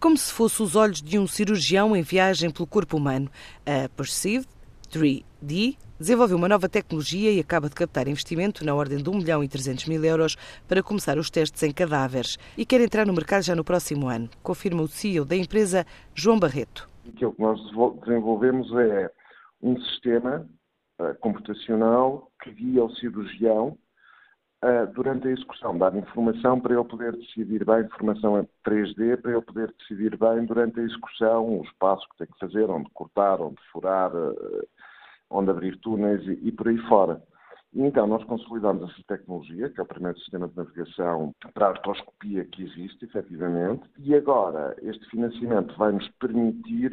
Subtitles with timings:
[0.00, 3.30] como se fosse os olhos de um cirurgião em viagem pelo corpo humano.
[3.66, 4.48] A Perceived
[4.90, 9.44] 3D desenvolveu uma nova tecnologia e acaba de captar investimento na ordem de 1 milhão
[9.44, 10.36] e 300 mil euros
[10.66, 14.30] para começar os testes em cadáveres e quer entrar no mercado já no próximo ano,
[14.42, 15.84] confirma o CEO da empresa,
[16.14, 16.88] João Barreto.
[17.06, 17.60] Aquilo que nós
[18.00, 19.10] desenvolvemos é
[19.62, 20.48] um sistema
[20.98, 23.76] uh, computacional que guia o cirurgião
[24.92, 29.40] durante a execução, dar informação para ele poder decidir bem, informação em 3D, para ele
[29.40, 33.56] poder decidir bem durante a execução, os passos que tem que fazer, onde cortar, onde
[33.72, 34.68] furar, uh,
[35.30, 37.22] onde abrir túneis e, e por aí fora.
[37.72, 42.44] Então nós consolidamos essa tecnologia, que é o primeiro sistema de navegação para a artroscopia
[42.44, 46.92] que existe, efetivamente, e agora este financiamento vai nos permitir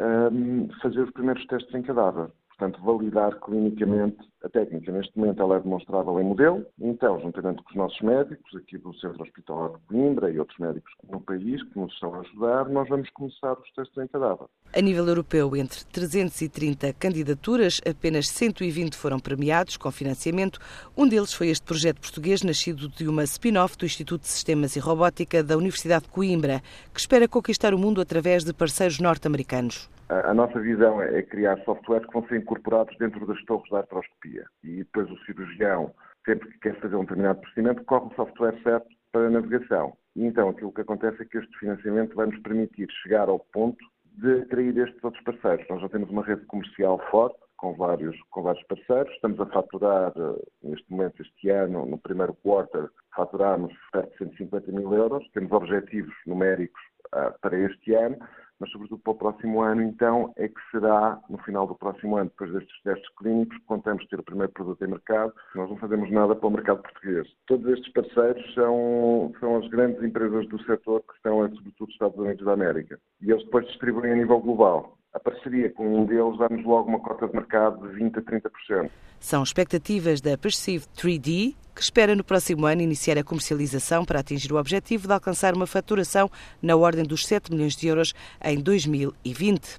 [0.00, 4.90] um, fazer os primeiros testes em cadáver portanto, validar clinicamente a técnica.
[4.90, 8.92] Neste momento ela é demonstrável em modelo, então, juntamente com os nossos médicos, aqui do
[8.94, 12.88] Centro Hospitalar de Coimbra e outros médicos no país que nos estão a ajudar, nós
[12.88, 14.46] vamos começar os testes em cadáver.
[14.74, 20.58] A nível europeu, entre 330 candidaturas, apenas 120 foram premiados com financiamento.
[20.96, 24.80] Um deles foi este projeto português, nascido de uma spin-off do Instituto de Sistemas e
[24.80, 26.60] Robótica da Universidade de Coimbra,
[26.92, 29.88] que espera conquistar o mundo através de parceiros norte-americanos.
[30.08, 34.46] A nossa visão é criar softwares que vão ser incorporados dentro das torres da artroscopia.
[34.64, 38.88] E depois o cirurgião, sempre que quer fazer um determinado procedimento, corre o software certo
[39.12, 39.92] para a navegação.
[40.16, 43.84] E então aquilo que acontece é que este financiamento vai nos permitir chegar ao ponto
[44.16, 45.66] de atrair estes outros parceiros.
[45.68, 49.12] Nós já temos uma rede comercial forte, com vários, com vários parceiros.
[49.14, 54.72] Estamos a faturar, eh, neste momento, este ano, no primeiro quarter, faturamos perto de 150
[54.72, 55.28] mil euros.
[55.34, 56.80] Temos objetivos numéricos
[57.12, 58.16] uh, para este ano
[58.58, 62.30] mas sobretudo para o próximo ano, então, é que será no final do próximo ano,
[62.30, 65.32] depois destes testes clínicos, que contamos ter o primeiro produto em mercado.
[65.54, 67.28] Nós não fazemos nada para o mercado português.
[67.46, 72.18] Todos estes parceiros são, são as grandes empresas do setor que estão, sobretudo, nos Estados
[72.18, 72.98] Unidos da América.
[73.20, 77.00] E eles depois distribuem a nível global a parceria com um deles dá-nos logo uma
[77.00, 78.90] cota de mercado de 20% a 30%.
[79.18, 84.52] São expectativas da Perceive 3D, que espera no próximo ano iniciar a comercialização para atingir
[84.52, 86.28] o objetivo de alcançar uma faturação
[86.60, 89.78] na ordem dos 7 milhões de euros em 2020.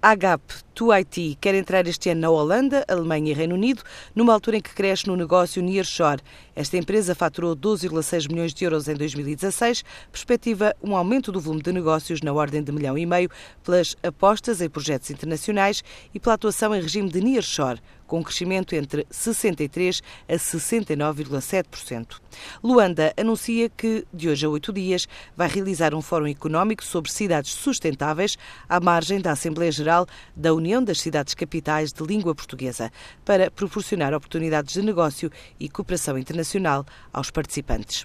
[0.00, 3.82] A AGAP 2IT quer entrar este ano na Holanda, Alemanha e Reino Unido,
[4.14, 6.20] numa altura em que cresce no negócio Nearshore.
[6.54, 9.82] Esta empresa faturou 12,6 milhões de euros em 2016,
[10.12, 13.30] perspectiva um aumento do volume de negócios na ordem de milhão e meio
[13.64, 15.82] pelas apostas em projetos internacionais
[16.14, 22.20] e pela atuação em regime de Nearshore, com um crescimento entre 63% a 69,7%.
[22.62, 27.52] Luanda anuncia que, de hoje a oito dias, vai realizar um fórum económico sobre cidades
[27.52, 28.36] sustentáveis
[28.68, 32.90] à margem da Assembleia Geral da União das Cidades Capitais de Língua Portuguesa,
[33.24, 38.04] para proporcionar oportunidades de negócio e cooperação internacional aos participantes.